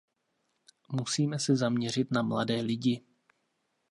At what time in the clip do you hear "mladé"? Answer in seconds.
2.21-2.61